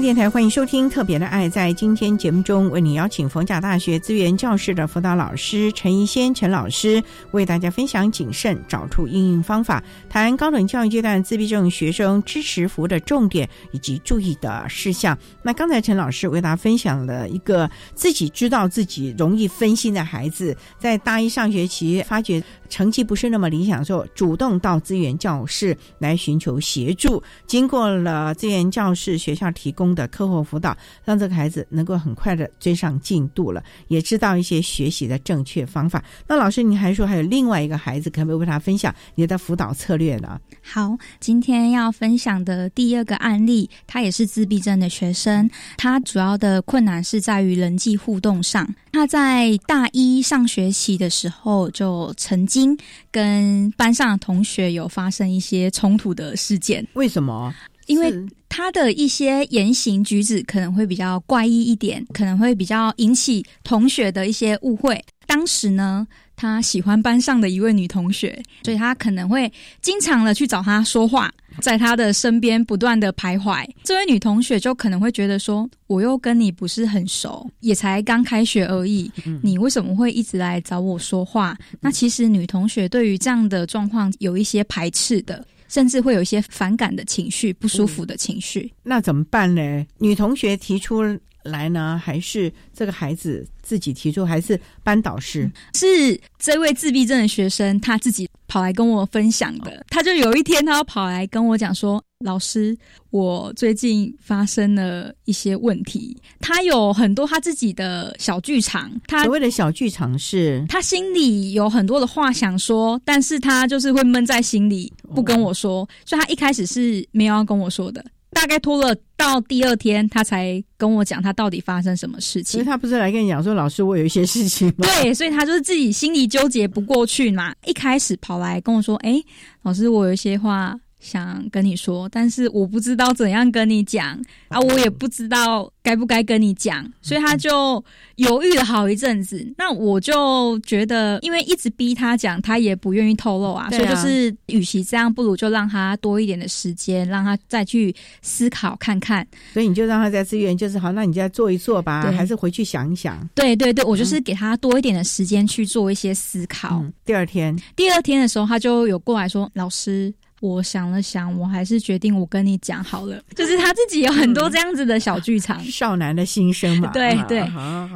[0.00, 1.46] 电台欢迎收听《特别的爱》。
[1.50, 15.16] 在今天节目中，为你邀请逢甲大学资源教室的辅导老师陈怡仙陈老师，为大家分享谨慎找出应用方法，谈高等教育阶段自闭症学生支持服务的重点以及注意的事项。
[15.42, 27.22] 那刚才陈老师为大家分享了一个自己知道自己容易分心的孩子，在大一上学期发觉成绩不是那么理想的时候，主动到资源教室来寻求协助。
[27.46, 36.02] 经过了资源教室学校提供的课后辅导，让这个孩子能够很快的追上进度了，也知道一些学习的正确方法。
[36.26, 40.40] 那老师，您还说还有另外一个孩子，可不可以为他分享你的辅导策略呢？
[40.62, 48.68] 好，今天要分享的第二个案例，他也是自闭症的学生，他主要的困难是在于人际互动上。
[48.92, 52.76] 他在大一上学期的时候，就曾经
[53.10, 56.86] 跟班上的同学有发生一些冲突的事件。
[56.94, 57.54] 为什么？
[57.86, 58.12] 因为
[58.50, 65.02] 他的一些言行举止可能会比较怪异一点，可能会比较引起同学的一些误会。
[65.26, 73.64] 当时呢，他喜欢班上的一位女同学，所以他可能会经常的去找她说话，在她的身边不断的徘徊。
[73.84, 79.08] 这位女同学就可能会觉得说：“我又跟你不是很熟，也才刚开学而已，
[79.40, 85.46] 你为什么会一直来找我说话？”那其实女同学对于这样的状况有一些排斥的。
[85.70, 88.70] 甚至会有一些反感的情绪、不舒服的情绪。
[88.82, 89.86] 那怎么办呢？
[89.98, 91.02] 女同学提出
[91.44, 95.50] 来呢，还是这个孩子自己提出，还是班导师？
[95.74, 99.86] 是这位自闭症的学生他自己跑来跟我分享的。
[99.88, 102.76] 他就有一天，他要跑来跟我讲说：“老师，
[103.08, 106.14] 我最近发生了一些问题。
[106.38, 108.92] 他有很多他自己的小剧场。
[109.06, 115.88] 他所谓的小剧场是，他心里有很多的话想说，但是他就是会闷在心里，不跟我说。
[116.04, 122.52] 所以他一开始是没有要跟我说的。”大概拖了到第二天，他才跟我讲他到底发生什么事情。
[122.52, 124.86] 所以他不是来跟你讲说，老师，我有一些事情吗？
[124.86, 127.54] 对，所以他就是自己心里纠结不过去嘛。
[127.64, 129.18] 一开始跑来跟我说，哎，
[129.62, 130.78] 老师，我有一些话。
[131.00, 137.82] 想跟你说，但是我不知道怎样跟你讲啊，我也不知道该不该跟你讲，所以他就
[138.16, 139.52] 犹豫了好一阵子。
[139.56, 149.26] 那我就觉得，因为一直逼他讲，他也不愿意透露啊，所以就是，与其这样，不如就让他多一点的时间，让他再去思考看看。
[149.54, 153.26] 所以你就让他在自愿，就是好，那你再做一做吧，还是回去想一想。
[153.34, 156.84] 对对对，我就是给他多一点的时间去做一些思考。
[157.06, 160.12] 第二天，第二天的时候，他就有过来说，老师。
[160.40, 163.22] 我想了想，我还是决定我跟你讲好了。
[163.36, 166.90] 就是他自己有很多这样子的小剧场，少男的心声嘛。
[166.92, 167.46] 对 对，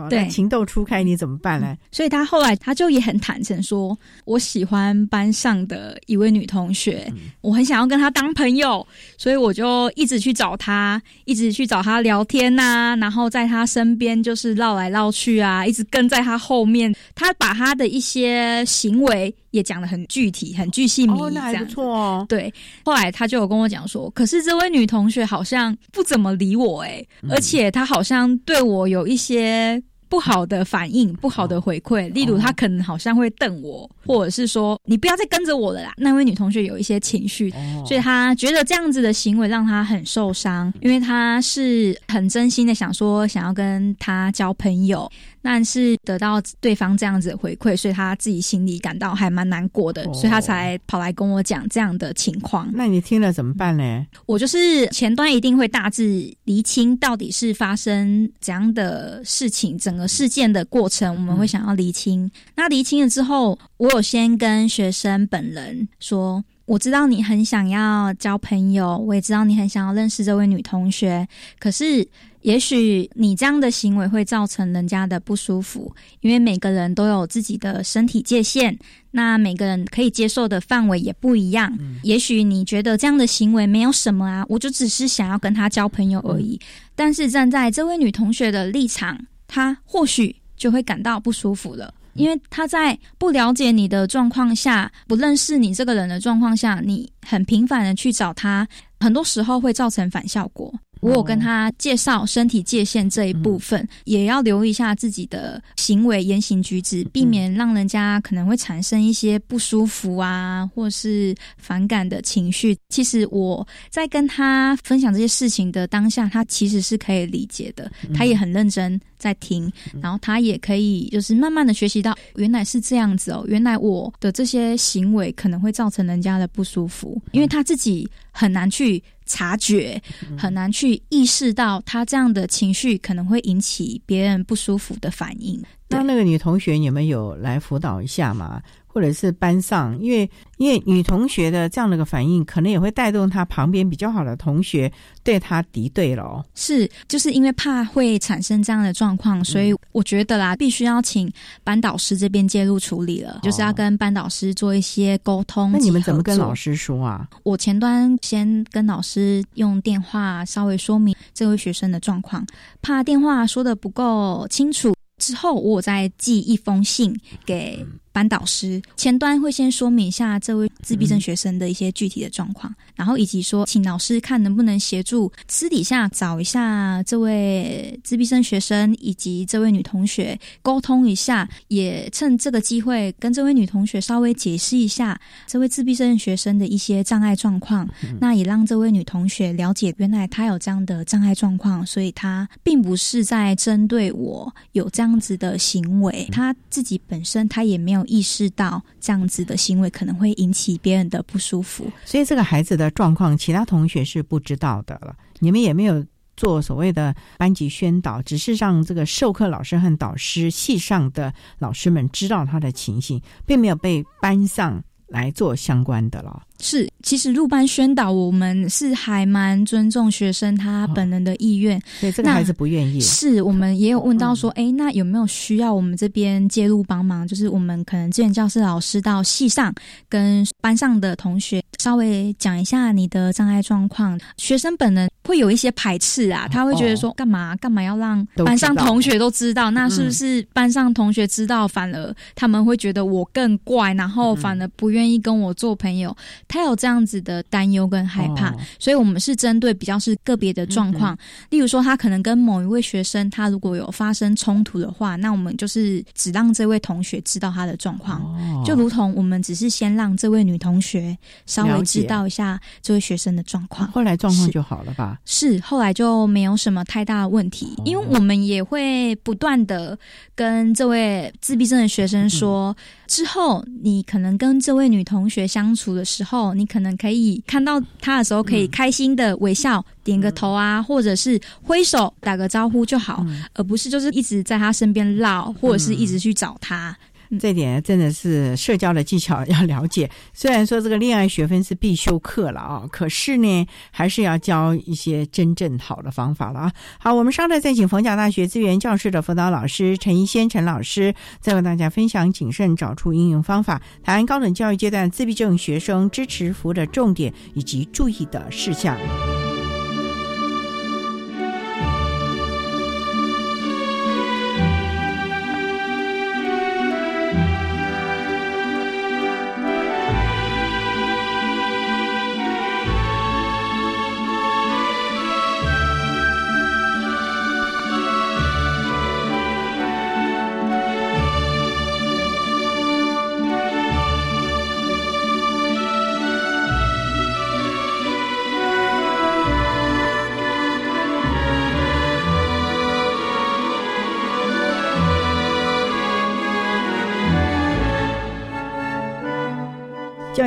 [0.09, 1.77] 对，情窦初开，你怎么办呢？
[1.91, 8.87] 所以他后来他就也很坦诚说，我喜欢班上的一位女同学，我很想要跟她当朋友，
[9.17, 16.95] 所以我就一直去找她，一直去找她聊天呐，然后在她身边就是绕来绕去啊，一直跟在她后面。
[17.15, 19.35] 他把他的一些行为。
[19.55, 22.27] 也讲的很具体，很具细密，这样错哦。
[22.29, 22.53] 对，
[22.85, 29.83] 后来他就有跟我讲说，可是这位女同学好像不怎么理我，哎，而且她好像对我有一些。
[30.07, 35.93] 不好的反应，不好的回馈，例如她可能好像会瞪我，或者是说你不要再跟着我了啦。
[35.97, 37.53] 那位女同学有一些情绪，
[37.85, 45.11] 所以她觉得这样子的行为让她很受伤，因为她是很真心的想说想要跟她交朋友，
[45.45, 52.67] 但是得到对方这样子的回馈，所以他自己心里感到还蛮难过的，所以他才跑来跟我讲这样的情况。
[52.73, 54.07] 那你听了怎么办呢？
[54.25, 60.09] 我就是前端一定会大致厘清到底是发生怎样的事情，整个。
[60.15, 62.31] 事件的过程，我们会想要厘清。
[62.55, 71.27] 那厘清了之后，我有先跟学生本人说：“我知道你很想要交朋友，我也知道你很想要认识这位女同学。
[71.59, 72.07] 可是，
[72.41, 78.79] 也许你这样的行为会造成人家的不舒服，因为每个人都有自己的身体界限，
[79.11, 81.77] 那每个人可以接受的范围也不一样。
[82.03, 86.59] 也许你觉得这样的行为没有什么啊，我就只是想要跟她交朋友而已。
[86.95, 98.67] 但是站在这位女同学的立场。”她或许就会感到不舒服了，因为他在不了解你的状况下，不认识你这个人的状况下，你很频繁的去找他，
[99.01, 100.73] 很多时候会造成反效果。
[101.05, 112.75] 我有跟他介绍身体界限这一部分，也要留意一下自己的行为言行举止，避免让人家可能会产生一些不舒服啊，或是反感的情绪。
[112.89, 128.09] 其实我在跟他分享这些事情的当下，他其实是可以理解的，他也很认真在听，然后他也可以就是慢慢的学习到，原来是这样子哦，原来我的这些行为可能会造成人家的不舒服，因为他自己。
[128.37, 130.01] 很难去察觉，
[130.39, 135.63] 很难去意识到他这样的情绪可能会引起别人不舒服的反应。
[135.89, 138.63] 那那个女同学，你们有来辅导一下吗？
[138.95, 144.91] 或者是班上，因为因为女同学的这样的一个反应，可能也会带动她旁边比较好的同学
[145.25, 146.45] 对她敌对了。
[146.55, 151.29] 是，就是因为怕会产生这样的状况，所以我觉得啦，必须要请
[151.65, 155.73] 班导师这边介入处理了，就是要跟班导师做一些沟通。
[155.73, 157.29] 那你们怎么跟老师说啊？
[157.43, 162.47] 我前端先跟老师用电话稍微说明这位学生的状况，
[162.81, 167.13] 怕电话说的不够清楚，之后我再寄一封信
[167.45, 167.85] 给。
[168.15, 187.89] 班导师前端会先说明一下这位自闭症学生的一些具体的状况，然后以及说，请老师看能不能协助私底下找一下这位自闭症学生以及这位女同学沟通一下，也趁这个机会跟这位女同学稍微解释一下这位自闭症学生的一些障碍状况，
[188.21, 198.04] 那也让这位女同学了解原来她有这样的障碍状况，所以她并不是在针对我有这样子的行为，她自己本身她也没有。
[198.07, 205.17] 意识到这样子的行为可能会引起别人的不舒服，所以这个孩子的状况，其他同学是不知道的了。
[205.41, 206.05] 你们也没有
[206.37, 216.43] 做所谓的班级宣导，只是让这个授课老师和导师、系上的老师们知道他的情形，并没有被班上来做相关的了。
[216.61, 221.81] 是，其实入班宣导，我们是还蛮尊重学生他本人的意愿。
[222.01, 223.01] 对，这个孩子不愿意。
[223.01, 227.27] 是我们也有问到说，哎，那有没有需要我们这边介入帮忙？
[227.27, 229.75] 就是我们可能资源教室老师到系上
[230.09, 234.19] 跟班上的同学稍微讲一下你的障碍状况。
[234.39, 239.71] 学生本人会有一些排斥啊，他会觉得说，干嘛干嘛要让班上同学都知道？
[239.73, 246.17] 那是不是班上同学知道，反而他们会觉得我更怪，然后反而不愿意跟我做朋友？
[246.49, 251.17] 他有这样子的担忧跟害怕，所以我们是针对比较是个别的状况，
[251.51, 261.17] 例如说他可能跟某一位学生，他如果有发生冲突的话，那我们就是只让这位同学知道他的状况，就如同我们只是先让这位女同学
[261.47, 265.19] 稍微知道一下这位学生的状况，后来状况就好了吧？
[265.25, 269.99] 是，后来就没有什么太大的问题，因为我们也会不断的
[270.35, 272.77] 跟这位自闭症的学生说，
[273.07, 276.55] 之后你可能跟这位女同学相处的时候。
[276.55, 283.25] 你可能可以看到她的时候，可以开心的微笑，点个头啊，或者是挥手打个招呼就好，
[283.55, 286.97] 而不是就是一直在她身边绕，或者是一直去找他。
[287.39, 290.11] 这点真的是社交的技巧要了解。
[290.33, 296.73] 虽然说这个恋爱学分是必修课了啊，可是呢，还是要教一些真正好的方法了啊。
[296.99, 308.97] 好，我们稍后再请逢甲大学资源教室的辅导老师陈一仙陈老师，再为大家分享谨慎找出应用方法，谈高等教育阶段自闭症学生支持服务的重点以及注意的事项。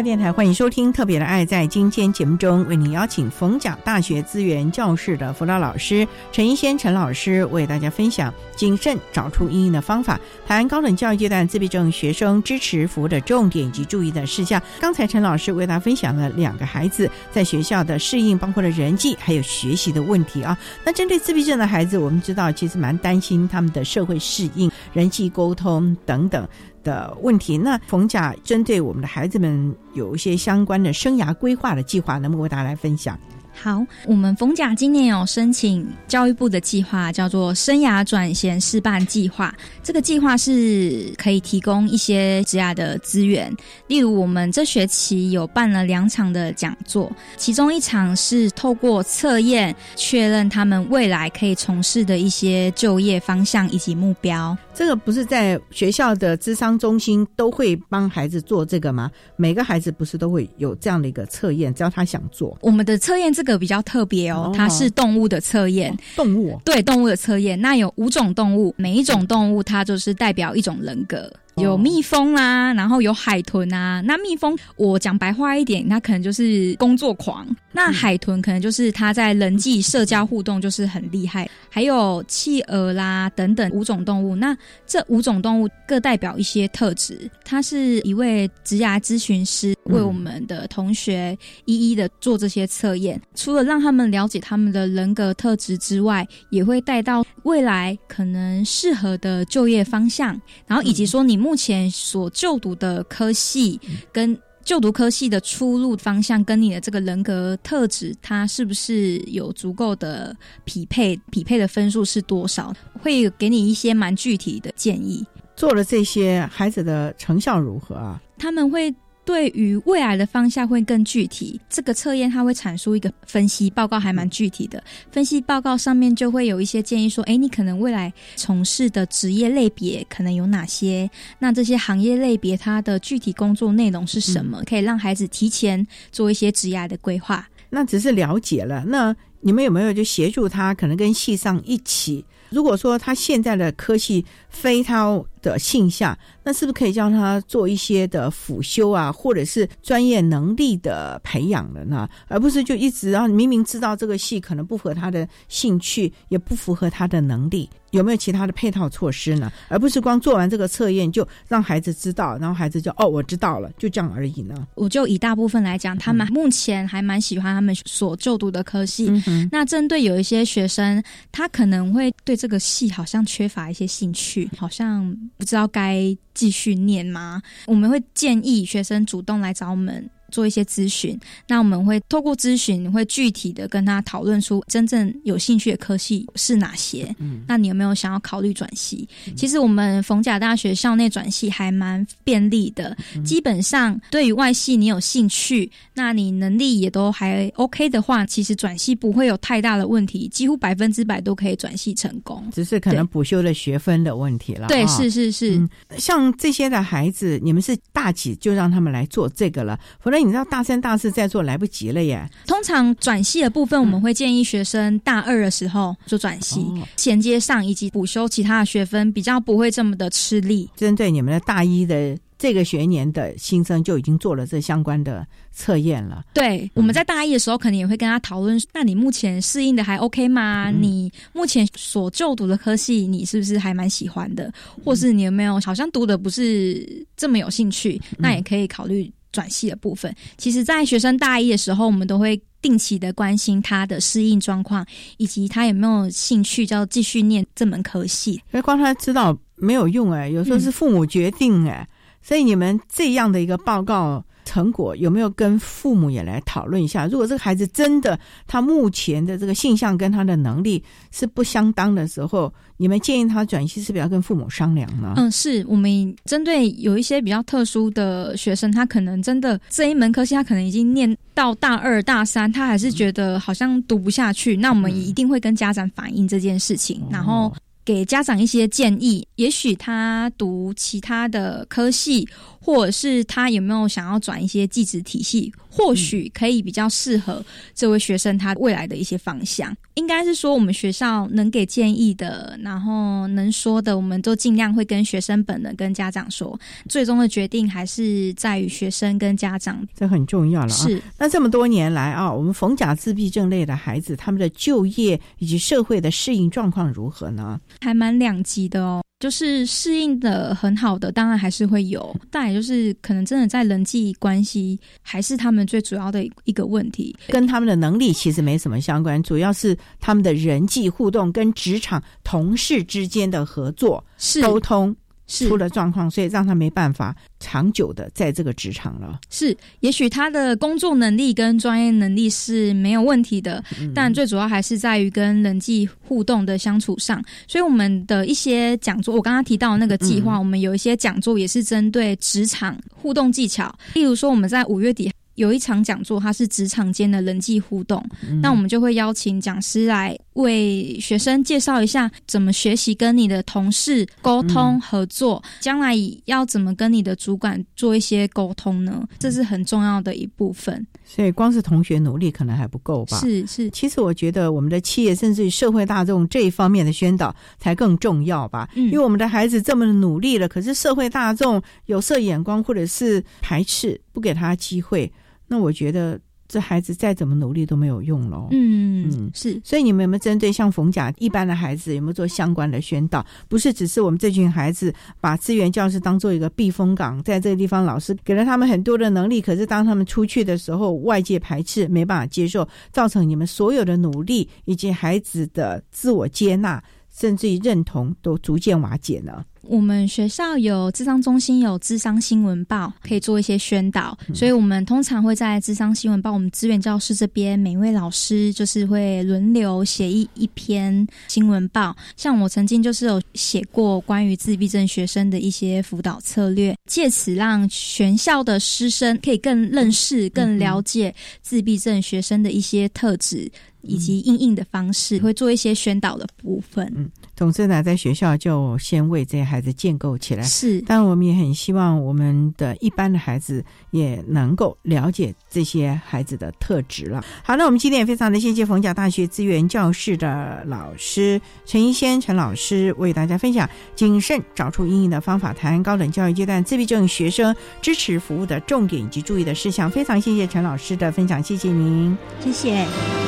[0.07, 1.45] 电台欢迎收听《特别的爱》。
[1.45, 14.63] 在今天节目中，为您邀请逢甲大学资源教室的辅导老师陈一仙陈老师，为大家分享谨慎找出应用的方法，谈高等教育阶段自闭症学生支持服务的重点以及注意的事项。
[14.79, 20.57] 刚才陈老师为大家分享了两个孩子在学校的适应，包括了人际还有学习的问题啊。
[20.85, 26.47] 那针对自闭症的孩子，我们知道其实蛮担心他们的社会适应、人际沟通等等。
[26.87, 33.19] 的问题，那冯甲针对我们的孩子们有一些相关的生涯规划的计划，能不能为大家来分享？
[33.59, 39.51] 好，我们冯甲今年有申请教育部的计划，叫做生涯转衔示范计划。
[39.81, 43.51] 这个计划是可以提供一些职涯的资源，
[43.87, 54.55] 例如我们这学期有办了两场的讲座，其中一场是透过测验确认他们未来可以从事的一些就业方向以及目标。
[54.75, 59.09] 这个不是在学校的智商中心都会帮孩子做这个吗？
[59.35, 62.55] 每个孩子不是都会有这样的一个测验，只要他想做。
[62.61, 65.95] 我们的测验这个比较特别哦，它是动物的测验。
[66.15, 71.31] 动物对动物的测验，那有五种动物，每一种动物它就是代表一种人格。
[71.57, 73.99] 有蜜蜂啦，然后有海豚啊。
[74.05, 81.49] 那蜜蜂，我讲白话一点，它可能就是工作狂；那海豚可能就是它在人际社交互动就是很厉害。
[81.69, 84.55] 还有企鹅啦等等五种动物，那
[84.85, 87.29] 这五种动物各代表一些特质。
[87.43, 91.35] 他是一位职涯咨询师，为我们的同学
[91.65, 93.19] 一一的做这些测验。
[93.33, 101.46] 除了让他们了解他们的人格特质之外，也会带到未来可能适合的就业方向，然后以及说你。
[101.46, 103.79] 目前所就读的科系
[104.11, 110.35] 跟就读科系的出路方向，跟你的这个人格特质，它是不是有足够的
[110.65, 111.15] 匹配？
[111.31, 112.73] 匹配的分数是多少？
[113.01, 115.25] 会给你一些蛮具体的建议。
[115.55, 118.21] 做了这些，孩子的成效如何啊？
[118.37, 118.93] 他们会。
[119.27, 124.81] 对于未来的方向会更具体，这个测验它会阐述一个分析报告，还蛮具体的。
[125.11, 131.09] 分析报告上面就会有一些建议，说，哎，你可能未来从事的职业类别可能有哪些？
[131.39, 134.63] 那这些行业类别它的具体工作内容是什么？
[134.65, 137.45] 可以让孩子提前做一些职业的规划。
[137.69, 142.23] 那只是了解了，那你们有没有就协助他，可能跟系上一起？
[142.49, 152.07] 如果说他现在的科系非他的性向，那是不是可以叫他做一些的辅修啊，或者是专业能力的培养了呢？
[152.29, 157.69] 而不是就一直啊，明明知道这个系可能不合他的兴趣，也不符合他的能力。
[157.91, 159.51] 有没有其他的配套措施呢？
[159.69, 164.67] 而不是光做完这个测验就让孩子知道，然后孩子就哦，我知道了，就这样而已呢？
[164.75, 169.09] 我就以大部分来讲，他们目前还蛮喜欢他们所就读的科系。
[169.51, 177.41] 那针对有一些学生，他可能会对这个戏好像缺乏一些兴趣，好像不知道该继续念吗？
[177.65, 180.09] 我们会建议学生主动来找我们。
[180.31, 181.17] 做一些咨询，
[181.47, 187.15] 那我们会透过咨询，会具体的跟他讨论出真正有兴趣的科系是哪些。
[187.19, 189.07] 嗯，那你有没有想要考虑转系？
[189.37, 202.43] 其实我们逢甲大学校内转系还蛮便利的，基本上对于外系你有兴趣，那你能力也都还 OK 的话，其实转系不会有太大的问题，几乎百分之百都可以转系成功。
[202.51, 204.67] 只是可能补修的学分的问题了。
[204.67, 205.65] 对，是是是。
[205.97, 210.16] 像这些的孩子，你们是大几就让他们来做这个了，否则。
[210.23, 212.29] 你知道大三、大四再做来不及了耶。
[212.45, 216.65] 通常转系的部分，我们会建议学生大二的时候做转系，
[216.95, 220.69] 衔接上以及补修其他的学分，比较不会这么的吃力。
[220.75, 226.23] 针对你们的大一的这个学年的新生，就已经做了这相关的测验了。
[226.33, 230.69] 对，我们在大一的时候，可能也会跟他讨论：那你目前适应的还 OK 吗？
[230.69, 234.53] 你目前所就读的科系，你是不是还蛮喜欢的？
[234.85, 237.99] 或是你有没有好像读的不是这么有兴趣？
[238.17, 239.11] 那也可以考虑。
[239.31, 244.85] 转系的部分，其实，在学生大一的时候，我们都会定期的关心他的适应状况，
[245.17, 248.41] 以及他有没有兴趣，要继续念这门科系。
[248.51, 251.87] 哎，光他知道没有用哎，有时候是父母决定哎，
[252.21, 254.23] 所以你们这样的一个报告。
[254.47, 257.05] 成果有没有跟父母也来讨论一下？
[257.05, 258.17] 如果这个孩子真的
[258.47, 260.81] 他目前的这个性向跟他的能力
[261.11, 265.15] 是不相当的时候，你们建议他转系是不是要跟父母商量呢？
[265.17, 282.27] 嗯，是我们针对有一些比较特殊的学生，他可能真的这一门科系他可能已经念到大二大三，他还是觉得好像读不下去，那我们一定会跟家长反映这件事情，然后给家长一些建议，也许他读其他的科系。
[282.67, 287.41] 或者是他有没有想要转一些技职体系，或许可以比较适合
[287.73, 289.73] 这位学生他未来的一些方向。
[289.93, 296.59] 应该是说，我们学校能给建议的，然后能说的，我们都尽量会跟学生本人跟家长说。
[296.89, 300.69] 最终的决定还是在于学生跟家长，这很重要了。
[300.69, 307.61] 是那这么多年来啊，我们逢甲自闭症类的孩子，他们的就业以及社会的适应状况如何呢？
[307.79, 309.01] 还蛮两极的哦。
[309.19, 324.03] 就是适应的很好的，当然还是会有，但也就是可能真的在人际关系还是他们最主要的一个问题，跟他们的能力其实没什么相关，主要是他们的人际互动跟职场同事之间的合作、
[324.43, 324.95] 沟通。
[325.27, 329.19] 出了状况，所以让他没办法长久的在这个职场了。
[329.29, 333.63] 是，也许他的工作能力跟专业能力是没有问题的，
[333.93, 337.23] 但最主要还是在于跟人际互动的相处上。
[337.47, 343.73] 所以我们的一些讲座，我刚刚提到那个计划，我们有一些讲座也是针对职场互动技巧。
[343.93, 345.11] 例如说，我们在五月底。
[345.35, 348.03] 有一场讲座，它是职场间的人际互动，
[348.41, 359.03] 那我们就会邀请讲师来为学生介绍一下怎么学习跟你的同事沟通合作，将来要怎么跟你的主管做一些沟通呢？
[359.19, 360.85] 这是很重要的一部分。
[361.03, 363.17] 所以，光是同学努力可能还不够吧？
[363.19, 363.69] 是是。
[363.71, 368.69] 其实，我觉得我们的企业甚至于社会大众这一方面的宣导才更重要吧。
[368.75, 368.85] 嗯。
[368.85, 375.11] 因为我们的孩子这么努力了，可是社会大众有色眼光或者是排斥，不给他机会，
[375.47, 376.19] 那我觉得。
[376.47, 378.47] 这孩子再怎么努力都没有用了。
[378.51, 379.59] 嗯嗯，是。
[379.63, 383.25] 所以你们有没有针对像冯甲一般的孩子，有没有做相关的宣导？
[383.47, 396.81] 不是只是我们这群孩子把资源教室当做一个避风港，在这个地方老师给了他们很多的能力，可是当他们出去的时候，外界排斥，没办法接受，造成你们所有的努力以及孩子的自我接纳，
[397.13, 399.43] 甚至于认同都逐渐瓦解呢？
[399.67, 404.17] 我们学校有智商中心，有智商新闻报，可以做一些宣导。
[404.33, 411.95] 所以，我们通常会在智商新闻报，我们资源教室这边，每位老师就是会轮流写一一篇新闻报。
[412.15, 423.51] 像我曾经就是有写过关于自闭症学生的一些辅导策略，借此让全校的师生可以更认识、更了解自闭症学生的一些特质
[423.87, 426.91] 以及应应的方式，会做一些宣导的部分。
[426.95, 427.09] 嗯。
[427.35, 430.43] 总之呢，在学校就先为这些孩子建构起来。
[430.43, 437.23] 是，但我们也很希望我们的一般的孩子也能够了解这些孩子的特质了。
[437.43, 449.87] 好，那我们今天也非常的谢谢逢甲大学资源教室的老师陈一仙陈老师为大家分享谨慎找出应用的方法，谈高等教育阶段自闭症学生支持服务的重点以及注意的事项。
[449.91, 453.26] 非常谢谢陈老师的分享，谢谢您，谢谢。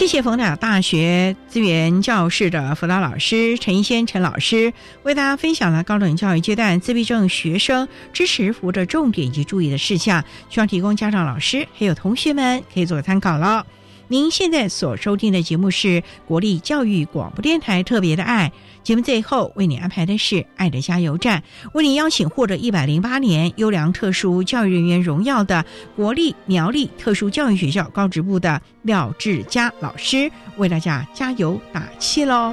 [0.00, 4.72] 谢谢冯鸟大学资源教室的辅导老师陈一仙陈老师
[5.02, 13.66] 为大家分享了高等教育阶段自闭症学生支持服务的重点以及注意的事项，希望提供家长、老师还有同学们可以做个参考了。
[14.10, 18.50] 您现在所收听的节目是国立教育广播电台特别的爱。
[18.82, 21.44] 节目最后为你安排的是“爱的加油站”，
[21.74, 32.52] 为你邀请获得一百零八年优良特殊教育人员荣耀的国立苗栗特殊教育学校高职部的廖志佳老师，为大家加油打气喽！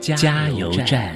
[0.00, 1.14] 加油站。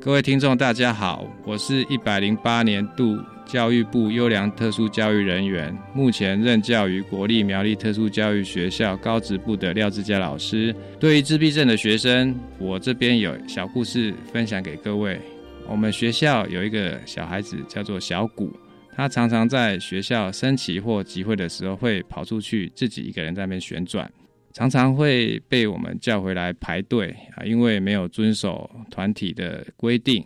[0.00, 3.16] 各位听众，大家好，我是一百零八年度
[3.46, 10.74] 教育部优良特殊教育人员，目前任教于国立苗栗特殊教育学校高职部的廖志佳老师。
[10.98, 15.20] 对于自闭症的学生，我这边有小故事分享给各位。
[15.68, 18.52] 我们学校有一个小孩子叫做小谷。
[18.92, 24.10] 他常常在学校升旗或集会的时候，会跑出去自己一个人在那边旋转，
[24.52, 30.22] 常常会被我们叫回来排队啊，因为没有遵守团体的规定。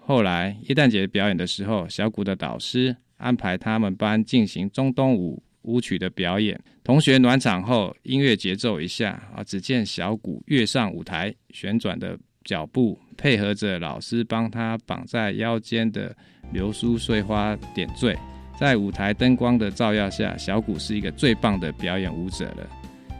[0.00, 16.16] 后来耶诞节表演的时候，小谷的导师安排他们班进行中东舞舞曲的表演，同学暖场后，音乐节奏一下啊，只见小谷跃上舞台，旋转的脚步配合着老师帮他绑在腰间的。
[16.52, 18.16] 流苏碎花点缀，
[18.58, 22.66] 在舞台灯光的照耀下，小谷是一个最棒的表演舞者了。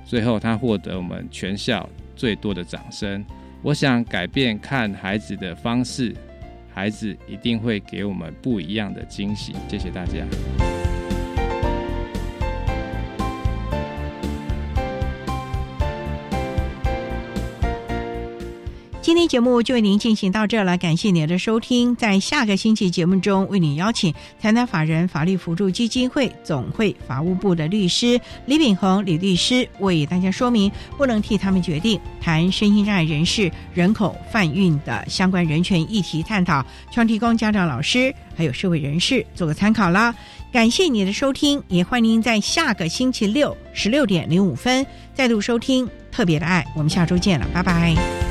[0.04, 3.24] 最后，他获得我们全校最多的掌声。
[3.62, 6.14] 我想改变看孩子的方式，
[6.72, 9.54] 孩子一定会给我们不一样的惊喜。
[9.68, 10.75] 谢谢大家。
[19.06, 21.94] 今天节目就为您进行到这了，感谢您的收听。
[21.94, 40.12] 在下个星期节目中，为您邀请台南法人法律辅助基金会总会法务部的律师李炳宏李律师为大家说明，不能替他们决定谈身心障碍人士人口贩运的相关人权议题探讨，希望提供家长、老师还有社会人士做个参考啦。
[40.50, 44.84] 感谢你的收听，也欢迎您在下个星期六十六点零五分
[45.14, 46.66] 再度收听特别的爱。
[46.74, 48.25] 我们下周见了，拜拜。